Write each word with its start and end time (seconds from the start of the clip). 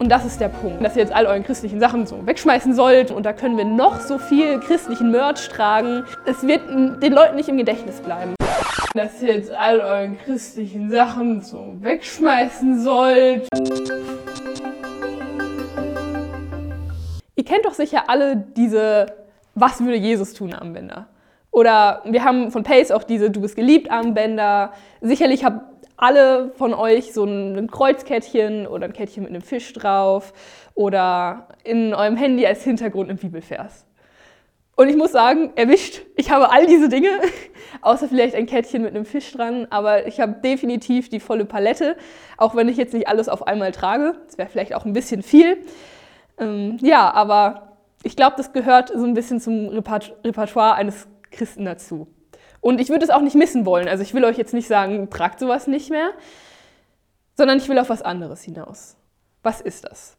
Und 0.00 0.08
das 0.08 0.24
ist 0.24 0.40
der 0.40 0.48
Punkt, 0.48 0.82
dass 0.82 0.96
ihr 0.96 1.02
jetzt 1.02 1.12
all 1.12 1.26
euren 1.26 1.44
christlichen 1.44 1.78
Sachen 1.78 2.06
so 2.06 2.26
wegschmeißen 2.26 2.72
sollt 2.72 3.10
und 3.10 3.26
da 3.26 3.34
können 3.34 3.58
wir 3.58 3.66
noch 3.66 4.00
so 4.00 4.16
viel 4.16 4.58
christlichen 4.58 5.10
Merch 5.10 5.46
tragen. 5.50 6.04
Es 6.24 6.42
wird 6.42 6.62
den 6.70 7.12
Leuten 7.12 7.36
nicht 7.36 7.50
im 7.50 7.58
Gedächtnis 7.58 8.00
bleiben. 8.00 8.34
Dass 8.94 9.20
ihr 9.20 9.34
jetzt 9.34 9.52
all 9.52 9.78
euren 9.80 10.16
christlichen 10.16 10.90
Sachen 10.90 11.42
so 11.42 11.74
wegschmeißen 11.80 12.80
sollt. 12.80 13.46
Ihr 17.36 17.44
kennt 17.44 17.66
doch 17.66 17.74
sicher 17.74 18.04
alle 18.08 18.38
diese 18.38 19.04
Was 19.54 19.84
würde 19.84 19.98
Jesus 19.98 20.32
tun 20.32 20.54
Armbänder. 20.54 21.08
Oder 21.50 22.00
wir 22.06 22.24
haben 22.24 22.50
von 22.50 22.62
Pace 22.62 22.90
auch 22.90 23.02
diese 23.02 23.30
Du 23.30 23.42
bist 23.42 23.54
geliebt 23.54 23.90
Armbänder. 23.90 24.72
Sicherlich 25.02 25.44
habt 25.44 25.79
alle 26.00 26.52
von 26.56 26.74
euch 26.74 27.12
so 27.12 27.24
ein 27.24 27.70
Kreuzkettchen 27.70 28.66
oder 28.66 28.86
ein 28.86 28.92
Kettchen 28.92 29.22
mit 29.22 29.30
einem 29.30 29.42
Fisch 29.42 29.72
drauf 29.72 30.32
oder 30.74 31.48
in 31.64 31.94
eurem 31.94 32.16
Handy 32.16 32.46
als 32.46 32.64
Hintergrund 32.64 33.10
ein 33.10 33.16
Bibelvers. 33.16 33.86
Und 34.76 34.88
ich 34.88 34.96
muss 34.96 35.12
sagen, 35.12 35.52
erwischt, 35.56 36.00
ich 36.16 36.30
habe 36.30 36.50
all 36.50 36.66
diese 36.66 36.88
Dinge, 36.88 37.10
außer 37.82 38.08
vielleicht 38.08 38.34
ein 38.34 38.46
Kettchen 38.46 38.80
mit 38.82 38.94
einem 38.94 39.04
Fisch 39.04 39.30
dran, 39.32 39.66
aber 39.68 40.06
ich 40.06 40.20
habe 40.20 40.36
definitiv 40.42 41.10
die 41.10 41.20
volle 41.20 41.44
Palette, 41.44 41.96
auch 42.38 42.56
wenn 42.56 42.68
ich 42.68 42.78
jetzt 42.78 42.94
nicht 42.94 43.06
alles 43.06 43.28
auf 43.28 43.46
einmal 43.46 43.72
trage. 43.72 44.14
Das 44.24 44.38
wäre 44.38 44.48
vielleicht 44.48 44.74
auch 44.74 44.86
ein 44.86 44.94
bisschen 44.94 45.22
viel. 45.22 45.58
Ähm, 46.38 46.78
ja, 46.80 47.12
aber 47.12 47.76
ich 48.02 48.16
glaube, 48.16 48.36
das 48.38 48.54
gehört 48.54 48.88
so 48.88 49.04
ein 49.04 49.12
bisschen 49.12 49.38
zum 49.38 49.68
Repertoire 49.68 50.76
eines 50.76 51.08
Christen 51.30 51.66
dazu. 51.66 52.08
Und 52.60 52.80
ich 52.80 52.90
würde 52.90 53.04
es 53.04 53.10
auch 53.10 53.22
nicht 53.22 53.36
missen 53.36 53.64
wollen. 53.64 53.88
Also 53.88 54.02
ich 54.02 54.14
will 54.14 54.24
euch 54.24 54.36
jetzt 54.36 54.54
nicht 54.54 54.68
sagen, 54.68 55.08
tragt 55.10 55.40
sowas 55.40 55.66
nicht 55.66 55.90
mehr, 55.90 56.10
sondern 57.36 57.58
ich 57.58 57.68
will 57.68 57.78
auf 57.78 57.88
was 57.88 58.02
anderes 58.02 58.42
hinaus. 58.42 58.96
Was 59.42 59.60
ist 59.60 59.84
das? 59.84 60.16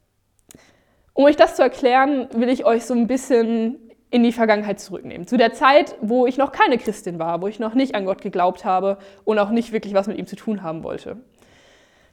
Um 1.13 1.25
euch 1.25 1.35
das 1.35 1.55
zu 1.55 1.61
erklären, 1.61 2.27
will 2.33 2.49
ich 2.49 2.65
euch 2.65 2.85
so 2.85 2.93
ein 2.93 3.07
bisschen 3.07 3.91
in 4.09 4.23
die 4.23 4.31
Vergangenheit 4.31 4.79
zurücknehmen. 4.79 5.27
Zu 5.27 5.37
der 5.37 5.53
Zeit, 5.53 5.95
wo 6.01 6.25
ich 6.25 6.37
noch 6.37 6.51
keine 6.51 6.77
Christin 6.77 7.19
war, 7.19 7.41
wo 7.41 7.47
ich 7.47 7.59
noch 7.59 7.73
nicht 7.73 7.95
an 7.95 8.05
Gott 8.05 8.21
geglaubt 8.21 8.65
habe 8.65 8.97
und 9.23 9.39
auch 9.39 9.49
nicht 9.49 9.71
wirklich 9.71 9.93
was 9.93 10.07
mit 10.07 10.17
ihm 10.17 10.27
zu 10.27 10.35
tun 10.35 10.63
haben 10.63 10.83
wollte. 10.83 11.17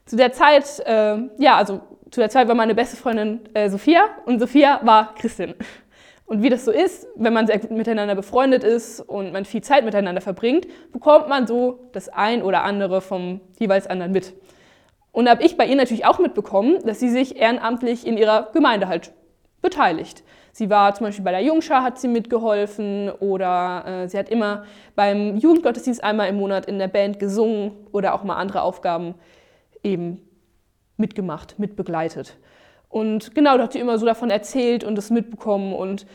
Zu 0.06 0.16
der 0.16 0.32
Zeit, 0.32 0.80
äh, 0.86 1.18
ja, 1.38 1.56
also 1.56 1.80
zu 2.10 2.20
der 2.20 2.30
Zeit 2.30 2.48
war 2.48 2.54
meine 2.54 2.74
beste 2.74 2.96
Freundin 2.96 3.40
äh, 3.52 3.68
Sophia 3.68 4.04
und 4.26 4.38
Sophia 4.38 4.80
war 4.84 5.14
Christin. 5.16 5.54
Und 6.28 6.42
wie 6.42 6.50
das 6.50 6.66
so 6.66 6.70
ist, 6.70 7.06
wenn 7.16 7.32
man 7.32 7.46
sehr 7.46 7.58
gut 7.58 7.70
miteinander 7.70 8.14
befreundet 8.14 8.62
ist 8.62 9.00
und 9.00 9.32
man 9.32 9.46
viel 9.46 9.62
Zeit 9.62 9.86
miteinander 9.86 10.20
verbringt, 10.20 10.66
bekommt 10.92 11.26
man 11.26 11.46
so 11.46 11.88
das 11.92 12.10
ein 12.10 12.42
oder 12.42 12.64
andere 12.64 13.00
vom 13.00 13.40
jeweils 13.58 13.86
anderen 13.86 14.12
mit. 14.12 14.34
Und 15.10 15.24
da 15.24 15.30
habe 15.30 15.42
ich 15.42 15.56
bei 15.56 15.64
ihr 15.64 15.74
natürlich 15.74 16.04
auch 16.04 16.18
mitbekommen, 16.18 16.80
dass 16.84 17.00
sie 17.00 17.08
sich 17.08 17.36
ehrenamtlich 17.36 18.06
in 18.06 18.18
ihrer 18.18 18.50
Gemeinde 18.52 18.88
halt 18.88 19.14
beteiligt. 19.62 20.22
Sie 20.52 20.68
war 20.68 20.94
zum 20.94 21.06
Beispiel 21.06 21.24
bei 21.24 21.30
der 21.30 21.40
Jungschar, 21.40 21.82
hat 21.82 21.98
sie 21.98 22.08
mitgeholfen 22.08 23.10
oder 23.20 23.84
äh, 23.86 24.08
sie 24.08 24.18
hat 24.18 24.28
immer 24.28 24.64
beim 24.94 25.38
Jugendgottesdienst 25.38 26.04
einmal 26.04 26.28
im 26.28 26.36
Monat 26.36 26.66
in 26.66 26.78
der 26.78 26.88
Band 26.88 27.18
gesungen 27.18 27.72
oder 27.90 28.14
auch 28.14 28.22
mal 28.22 28.36
andere 28.36 28.60
Aufgaben 28.60 29.14
eben 29.82 30.20
mitgemacht, 30.98 31.58
mitbegleitet. 31.58 32.36
Und 32.88 33.34
genau, 33.34 33.56
da 33.56 33.64
hat 33.64 33.72
sie 33.72 33.80
immer 33.80 33.98
so 33.98 34.06
davon 34.06 34.30
erzählt 34.30 34.84
und 34.84 34.94
das 34.96 35.10
mitbekommen. 35.10 35.74
Und 35.74 36.06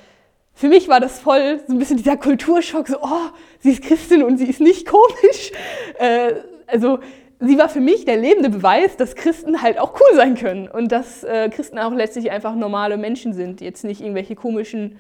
für 0.53 0.67
mich 0.67 0.88
war 0.88 0.99
das 0.99 1.19
voll 1.19 1.61
so 1.67 1.73
ein 1.73 1.80
bisschen 1.80 1.97
dieser 1.97 2.17
Kulturschock, 2.17 2.88
so, 2.88 2.97
oh, 3.02 3.30
sie 3.59 3.71
ist 3.71 3.83
Christin 3.83 4.23
und 4.23 4.38
sie 4.38 4.47
ist 4.47 4.61
nicht 4.61 4.88
komisch. 4.88 5.52
Äh, 5.99 6.33
also 6.65 6.99
sie 7.39 7.57
war 7.57 7.69
für 7.69 7.80
mich 7.80 8.03
der 8.03 8.17
lebende 8.17 8.49
Beweis, 8.49 8.97
dass 8.97 9.15
Christen 9.15 9.61
halt 9.61 9.80
auch 9.80 9.93
cool 9.93 10.15
sein 10.15 10.35
können 10.35 10.67
und 10.67 10.91
dass 10.91 11.23
äh, 11.23 11.49
Christen 11.49 11.77
auch 11.77 11.93
letztlich 11.93 12.31
einfach 12.31 12.55
normale 12.55 12.97
Menschen 12.97 13.33
sind, 13.33 13.61
jetzt 13.61 13.83
nicht 13.83 14.02
irgendwelche 14.02 14.33
komischen, 14.33 14.97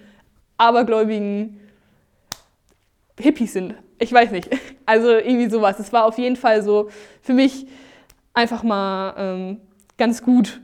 abergläubigen 0.57 1.59
Hippies 3.19 3.53
sind. 3.53 3.75
Ich 3.99 4.11
weiß 4.11 4.31
nicht. 4.31 4.49
Also 4.85 5.11
irgendwie 5.11 5.49
sowas. 5.49 5.79
Es 5.79 5.93
war 5.93 6.03
auf 6.03 6.17
jeden 6.17 6.35
Fall 6.35 6.61
so 6.61 6.89
für 7.21 7.31
mich 7.31 7.67
einfach 8.33 8.63
mal 8.63 9.13
ähm, 9.17 9.61
ganz 9.97 10.21
gut, 10.21 10.59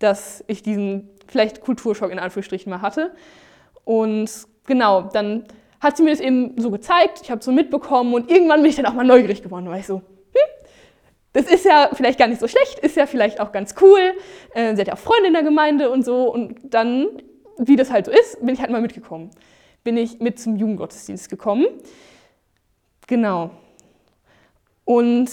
dass 0.00 0.42
ich 0.48 0.62
diesen 0.62 1.08
vielleicht 1.28 1.60
Kulturschock 1.60 2.10
in 2.10 2.18
Anführungsstrichen 2.18 2.68
mal 2.68 2.82
hatte. 2.82 3.12
Und 3.84 4.30
genau, 4.66 5.02
dann 5.02 5.44
hat 5.80 5.96
sie 5.96 6.02
mir 6.02 6.10
das 6.10 6.20
eben 6.20 6.60
so 6.60 6.70
gezeigt, 6.70 7.20
ich 7.22 7.30
habe 7.30 7.38
es 7.38 7.44
so 7.44 7.52
mitbekommen 7.52 8.12
und 8.12 8.30
irgendwann 8.30 8.60
bin 8.62 8.70
ich 8.70 8.76
dann 8.76 8.86
auch 8.86 8.94
mal 8.94 9.06
neugierig 9.06 9.42
geworden, 9.42 9.68
weil 9.68 9.80
ich 9.80 9.86
so, 9.86 9.96
hm, 9.96 10.66
das 11.32 11.46
ist 11.46 11.64
ja 11.64 11.90
vielleicht 11.92 12.18
gar 12.18 12.28
nicht 12.28 12.40
so 12.40 12.48
schlecht, 12.48 12.80
ist 12.80 12.96
ja 12.96 13.06
vielleicht 13.06 13.40
auch 13.40 13.52
ganz 13.52 13.74
cool. 13.80 14.14
Äh, 14.54 14.74
sie 14.74 14.80
hat 14.80 14.88
ja 14.88 14.94
auch 14.94 14.98
Freunde 14.98 15.28
in 15.28 15.32
der 15.32 15.42
Gemeinde 15.42 15.90
und 15.90 16.04
so. 16.04 16.32
Und 16.32 16.58
dann, 16.64 17.06
wie 17.56 17.76
das 17.76 17.90
halt 17.90 18.06
so 18.06 18.12
ist, 18.12 18.40
bin 18.40 18.54
ich 18.54 18.60
halt 18.60 18.70
mal 18.70 18.80
mitgekommen. 18.80 19.30
Bin 19.84 19.96
ich 19.96 20.18
mit 20.18 20.38
zum 20.38 20.56
Jugendgottesdienst 20.56 21.30
gekommen. 21.30 21.66
Genau. 23.06 23.50
Und 24.84 25.30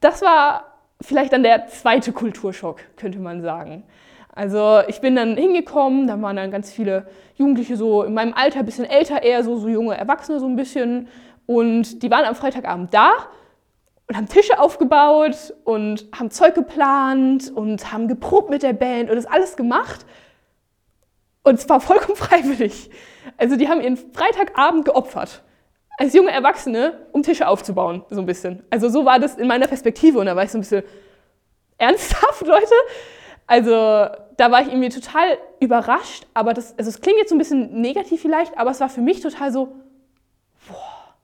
das 0.00 0.20
war 0.22 0.71
vielleicht 1.02 1.32
dann 1.32 1.42
der 1.42 1.66
zweite 1.66 2.12
Kulturschock, 2.12 2.80
könnte 2.96 3.18
man 3.18 3.42
sagen. 3.42 3.84
Also 4.34 4.80
ich 4.88 5.00
bin 5.00 5.14
dann 5.14 5.36
hingekommen, 5.36 6.06
da 6.06 6.20
waren 6.22 6.36
dann 6.36 6.50
ganz 6.50 6.72
viele 6.72 7.06
Jugendliche 7.36 7.76
so 7.76 8.02
in 8.02 8.14
meinem 8.14 8.32
Alter, 8.32 8.60
ein 8.60 8.64
bisschen 8.64 8.86
älter 8.86 9.22
eher, 9.22 9.44
so, 9.44 9.58
so 9.58 9.68
junge 9.68 9.96
Erwachsene 9.96 10.40
so 10.40 10.46
ein 10.46 10.56
bisschen. 10.56 11.08
Und 11.46 12.02
die 12.02 12.10
waren 12.10 12.24
am 12.24 12.34
Freitagabend 12.34 12.94
da 12.94 13.10
und 14.08 14.16
haben 14.16 14.28
Tische 14.28 14.58
aufgebaut 14.58 15.54
und 15.64 16.08
haben 16.18 16.30
Zeug 16.30 16.54
geplant 16.54 17.52
und 17.54 17.92
haben 17.92 18.08
geprobt 18.08 18.48
mit 18.48 18.62
der 18.62 18.72
Band 18.72 19.10
und 19.10 19.16
das 19.16 19.26
alles 19.26 19.56
gemacht. 19.56 20.06
Und 21.42 21.54
es 21.54 21.68
war 21.68 21.80
vollkommen 21.80 22.16
freiwillig. 22.16 22.90
Also 23.36 23.56
die 23.56 23.68
haben 23.68 23.80
ihren 23.82 23.96
Freitagabend 23.96 24.86
geopfert 24.86 25.42
als 25.98 26.14
junge 26.14 26.30
Erwachsene, 26.30 27.06
um 27.12 27.22
Tische 27.22 27.46
aufzubauen, 27.46 28.04
so 28.10 28.20
ein 28.20 28.26
bisschen. 28.26 28.62
Also 28.70 28.88
so 28.88 29.04
war 29.04 29.18
das 29.18 29.36
in 29.36 29.46
meiner 29.46 29.66
Perspektive 29.66 30.18
und 30.18 30.26
da 30.26 30.36
war 30.36 30.44
ich 30.44 30.50
so 30.50 30.58
ein 30.58 30.62
bisschen 30.62 30.82
ernsthaft, 31.78 32.40
Leute. 32.46 32.74
Also 33.46 33.70
da 33.70 34.50
war 34.50 34.62
ich 34.62 34.68
irgendwie 34.68 34.88
total 34.88 35.36
überrascht, 35.60 36.26
aber 36.32 36.54
das, 36.54 36.76
also 36.78 36.88
es 36.88 37.00
klingt 37.00 37.18
jetzt 37.18 37.28
so 37.28 37.34
ein 37.34 37.38
bisschen 37.38 37.80
negativ 37.80 38.22
vielleicht, 38.22 38.56
aber 38.56 38.70
es 38.70 38.80
war 38.80 38.88
für 38.88 39.00
mich 39.00 39.20
total 39.20 39.52
so, 39.52 39.68
boah, 40.68 41.14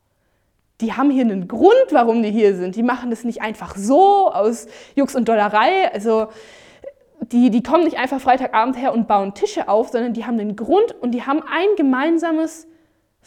die 0.81 0.93
haben 0.93 1.11
hier 1.11 1.25
einen 1.25 1.49
Grund, 1.49 1.87
warum 1.91 2.23
die 2.23 2.31
hier 2.31 2.55
sind. 2.55 2.77
Die 2.77 2.83
machen 2.83 3.11
das 3.11 3.25
nicht 3.25 3.41
einfach 3.43 3.77
so 3.77 4.31
aus 4.31 4.67
Jux 4.95 5.17
und 5.17 5.29
Dollerei. 5.29 5.93
Also 5.93 6.29
die, 7.21 7.51
die 7.51 7.63
kommen 7.63 7.85
nicht 7.85 7.99
einfach 7.99 8.21
Freitagabend 8.21 8.77
her 8.77 8.93
und 8.93 9.09
bauen 9.09 9.35
Tische 9.35 9.69
auf, 9.69 9.89
sondern 9.89 10.13
die 10.13 10.25
haben 10.25 10.39
einen 10.39 10.55
Grund 10.55 10.95
und 11.01 11.13
die 11.13 11.25
haben 11.25 11.43
ein 11.43 11.69
gemeinsames 11.77 12.69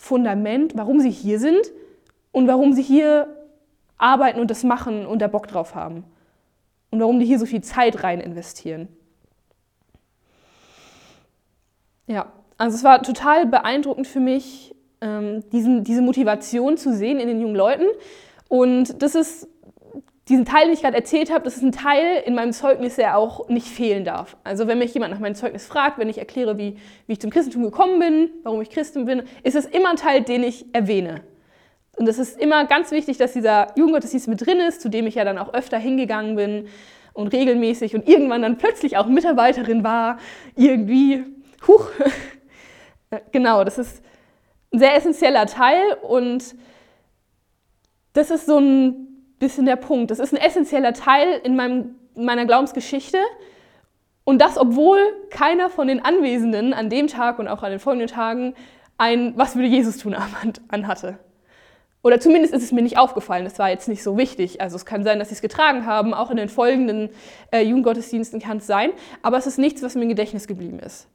Fundament, 0.02 0.76
warum 0.76 1.00
sie 1.00 1.12
hier 1.12 1.38
sind 1.38 1.72
und 2.32 2.48
warum 2.48 2.74
sie 2.74 2.82
hier 2.82 3.28
arbeiten 4.00 4.40
und 4.40 4.50
das 4.50 4.64
machen 4.64 5.06
und 5.06 5.22
da 5.22 5.28
Bock 5.28 5.48
drauf 5.48 5.76
haben. 5.76 6.04
Und 6.90 7.00
warum 7.00 7.20
die 7.20 7.28
hier 7.28 7.38
so 7.38 7.46
viel 7.46 7.62
Zeit 7.62 8.04
rein 8.04 8.20
investieren. 8.20 8.88
Ja, 12.08 12.32
also 12.58 12.76
es 12.76 12.84
war 12.84 13.04
total 13.04 13.46
beeindruckend 13.46 14.08
für 14.08 14.20
mich, 14.20 14.76
ähm, 15.02 15.48
diesen, 15.52 15.84
diese 15.84 16.02
Motivation 16.02 16.78
zu 16.78 16.96
sehen 16.96 17.20
in 17.20 17.28
den 17.28 17.40
jungen 17.40 17.56
Leuten. 17.56 17.86
Und 18.50 19.04
das 19.04 19.14
ist 19.14 19.48
diesen 20.30 20.46
Teil, 20.46 20.66
den 20.66 20.74
ich 20.74 20.82
gerade 20.82 20.96
erzählt 20.96 21.32
habe, 21.32 21.44
das 21.44 21.58
ist 21.58 21.64
ein 21.64 21.72
Teil 21.72 22.24
in 22.26 22.36
meinem 22.36 22.54
Zeugnis, 22.54 22.96
der 22.96 23.18
auch 23.18 23.50
nicht 23.50 23.68
fehlen 23.68 24.06
darf. 24.06 24.38
Also 24.44 24.68
wenn 24.68 24.78
mich 24.78 24.94
jemand 24.94 25.14
nach 25.14 25.20
meinem 25.20 25.36
Zeugnis 25.36 25.66
fragt, 25.66 25.98
wenn 25.98 26.10
ich 26.10 26.20
erkläre, 26.20 26.58
wie, 26.58 26.78
wie 27.08 27.14
ich 27.14 27.20
zum 27.20 27.32
Christentum 27.32 27.64
gekommen 27.64 28.00
bin, 28.00 28.30
warum 28.44 28.62
ich 28.62 28.70
Christin 28.70 29.06
bin, 29.06 29.24
ist 29.44 29.56
es 29.56 29.66
immer 29.66 29.90
ein 29.90 29.96
Teil, 29.96 30.22
den 30.22 30.44
ich 30.44 30.66
erwähne. 30.74 31.22
Und 31.98 32.08
es 32.08 32.20
ist 32.20 32.40
immer 32.40 32.66
ganz 32.66 32.92
wichtig, 32.92 33.18
dass 33.18 33.34
dieser 33.34 33.68
Jugendgottesdienst 33.76 34.28
mit 34.28 34.46
drin 34.46 34.60
ist, 34.60 34.82
zu 34.82 34.90
dem 34.90 35.08
ich 35.08 35.16
ja 35.16 35.26
dann 35.26 35.38
auch 35.38 35.54
öfter 35.54 35.78
hingegangen 35.78 36.36
bin 36.36 36.68
und 37.14 37.28
regelmäßig 37.34 37.96
und 37.96 38.08
irgendwann 38.08 38.44
dann 38.44 38.58
plötzlich 38.58 38.98
auch 38.98 39.08
Mitarbeiterin 39.08 39.84
war, 39.84 40.18
irgendwie, 40.56 41.26
huch, 41.68 41.90
genau, 43.32 43.64
das 43.64 43.78
ist 43.78 44.04
ein 44.72 44.80
sehr 44.80 44.96
essentieller 44.96 45.46
Teil 45.48 45.98
und 46.04 46.56
das 48.14 48.32
ist 48.32 48.46
so 48.46 48.58
ein 48.60 49.11
bisschen 49.42 49.66
der 49.66 49.76
Punkt. 49.76 50.12
Das 50.12 50.20
ist 50.20 50.34
ein 50.34 50.38
essentieller 50.38 50.94
Teil 50.94 51.42
in 51.44 51.58
meinem, 51.58 51.96
meiner 52.16 52.46
Glaubensgeschichte. 52.46 53.18
Und 54.24 54.40
das, 54.40 54.58
obwohl 54.58 55.00
keiner 55.30 55.70
von 55.70 55.88
den 55.88 56.06
Anwesenden 56.06 56.74
an 56.74 56.90
dem 56.90 57.08
Tag 57.08 57.40
und 57.40 57.50
auch 57.50 57.64
an 57.64 57.72
den 57.72 57.80
folgenden 57.80 58.08
Tagen 58.08 58.54
ein 58.98 59.34
Was 59.36 59.56
würde 59.56 59.68
Jesus 59.68 59.98
tun 59.98 60.16
anhatte. 60.70 61.18
Oder 62.04 62.20
zumindest 62.20 62.54
ist 62.54 62.64
es 62.64 62.72
mir 62.72 62.84
nicht 62.84 62.98
aufgefallen. 62.98 63.44
Das 63.44 63.60
war 63.60 63.70
jetzt 63.70 63.88
nicht 63.88 64.04
so 64.04 64.18
wichtig. 64.18 64.62
Also 64.62 64.76
es 64.76 64.86
kann 64.86 65.04
sein, 65.04 65.20
dass 65.20 65.30
sie 65.30 65.36
es 65.36 65.42
getragen 65.42 65.86
haben. 65.86 66.14
Auch 66.14 66.32
in 66.32 66.38
den 66.38 66.50
folgenden 66.50 67.10
äh, 67.52 67.62
Jugendgottesdiensten 67.62 68.40
kann 68.40 68.58
es 68.58 68.68
sein. 68.68 68.92
Aber 69.22 69.38
es 69.38 69.48
ist 69.48 69.58
nichts, 69.58 69.82
was 69.82 69.96
mir 69.96 70.04
im 70.04 70.10
Gedächtnis 70.10 70.48
geblieben 70.48 70.80
ist. 70.80 71.08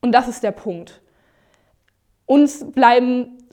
Und 0.00 0.12
das 0.12 0.28
ist 0.28 0.42
der 0.42 0.52
Punkt. 0.52 1.02
Uns 2.26 2.70
bleiben 2.72 3.43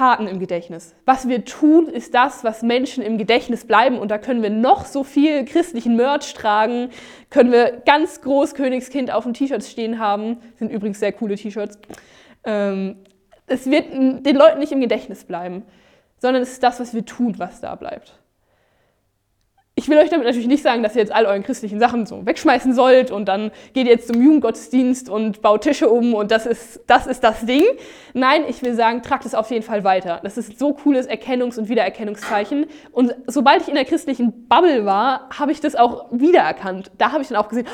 Taten 0.00 0.28
im 0.28 0.38
Gedächtnis. 0.38 0.94
Was 1.04 1.28
wir 1.28 1.44
tun, 1.44 1.86
ist 1.86 2.14
das, 2.14 2.42
was 2.42 2.62
Menschen 2.62 3.04
im 3.04 3.18
Gedächtnis 3.18 3.66
bleiben. 3.66 3.98
Und 3.98 4.10
da 4.10 4.16
können 4.16 4.42
wir 4.42 4.48
noch 4.48 4.86
so 4.86 5.04
viel 5.04 5.44
christlichen 5.44 5.94
Merch 5.94 6.32
tragen, 6.32 6.88
können 7.28 7.52
wir 7.52 7.82
ganz 7.84 8.22
groß 8.22 8.54
Königskind 8.54 9.10
auf 9.10 9.24
dem 9.24 9.34
T-Shirt 9.34 9.62
stehen 9.62 9.98
haben. 9.98 10.38
Sind 10.56 10.70
übrigens 10.70 11.00
sehr 11.00 11.12
coole 11.12 11.34
T-Shirts. 11.34 11.78
Ähm, 12.44 12.96
es 13.46 13.70
wird 13.70 13.92
den 13.92 14.36
Leuten 14.36 14.58
nicht 14.58 14.72
im 14.72 14.80
Gedächtnis 14.80 15.24
bleiben, 15.24 15.64
sondern 16.16 16.42
es 16.42 16.52
ist 16.52 16.62
das, 16.62 16.80
was 16.80 16.94
wir 16.94 17.04
tun, 17.04 17.34
was 17.36 17.60
da 17.60 17.74
bleibt. 17.74 18.19
Ich 19.80 19.88
will 19.88 19.96
euch 19.96 20.10
damit 20.10 20.26
natürlich 20.26 20.46
nicht 20.46 20.62
sagen, 20.62 20.82
dass 20.82 20.94
ihr 20.94 21.00
jetzt 21.00 21.10
all 21.10 21.24
euren 21.24 21.42
christlichen 21.42 21.80
Sachen 21.80 22.04
so 22.04 22.26
wegschmeißen 22.26 22.74
sollt 22.74 23.10
und 23.10 23.24
dann 23.24 23.50
geht 23.72 23.86
ihr 23.86 23.92
jetzt 23.92 24.08
zum 24.08 24.20
Jugendgottesdienst 24.20 25.08
und 25.08 25.40
baut 25.40 25.62
Tische 25.62 25.88
um 25.88 26.12
und 26.12 26.30
das 26.30 26.44
ist, 26.44 26.82
das 26.86 27.06
ist 27.06 27.24
das 27.24 27.46
Ding. 27.46 27.64
Nein, 28.12 28.44
ich 28.46 28.60
will 28.60 28.74
sagen, 28.74 29.00
tragt 29.00 29.24
es 29.24 29.34
auf 29.34 29.50
jeden 29.50 29.62
Fall 29.62 29.82
weiter. 29.82 30.20
Das 30.22 30.36
ist 30.36 30.58
so 30.58 30.74
cooles 30.74 31.08
Erkennungs- 31.08 31.58
und 31.58 31.70
Wiedererkennungszeichen. 31.70 32.66
Und 32.92 33.16
sobald 33.26 33.62
ich 33.62 33.68
in 33.68 33.74
der 33.74 33.86
christlichen 33.86 34.48
Bubble 34.48 34.84
war, 34.84 35.30
habe 35.30 35.50
ich 35.50 35.62
das 35.62 35.76
auch 35.76 36.08
wiedererkannt. 36.10 36.90
Da 36.98 37.12
habe 37.12 37.22
ich 37.22 37.28
dann 37.28 37.38
auch 37.38 37.48
gesehen, 37.48 37.66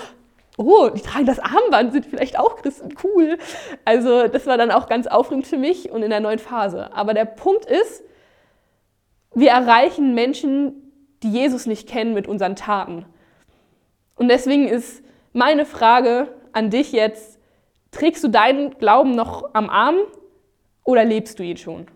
oh, 0.58 0.88
die 0.90 1.00
tragen 1.00 1.26
das 1.26 1.40
Armband, 1.40 1.92
sind 1.92 2.06
vielleicht 2.06 2.38
auch 2.38 2.54
Christen, 2.54 2.90
cool. 3.02 3.36
Also 3.84 4.28
das 4.28 4.46
war 4.46 4.56
dann 4.56 4.70
auch 4.70 4.88
ganz 4.88 5.08
aufregend 5.08 5.48
für 5.48 5.58
mich 5.58 5.90
und 5.90 6.04
in 6.04 6.10
der 6.10 6.20
neuen 6.20 6.38
Phase. 6.38 6.94
Aber 6.94 7.14
der 7.14 7.24
Punkt 7.24 7.64
ist, 7.64 8.04
wir 9.34 9.50
erreichen 9.50 10.14
Menschen, 10.14 10.85
die 11.26 11.32
Jesus 11.32 11.66
nicht 11.66 11.88
kennen, 11.88 12.14
mit 12.14 12.28
unseren 12.28 12.54
Taten. 12.54 13.04
Und 14.14 14.28
deswegen 14.28 14.68
ist 14.68 15.02
meine 15.32 15.66
Frage 15.66 16.28
an 16.52 16.70
dich 16.70 16.92
jetzt, 16.92 17.38
trägst 17.90 18.22
du 18.22 18.28
deinen 18.28 18.78
Glauben 18.78 19.10
noch 19.10 19.50
am 19.52 19.68
Arm 19.68 19.96
oder 20.84 21.04
lebst 21.04 21.38
du 21.38 21.42
ihn 21.42 21.56
schon? 21.56 21.86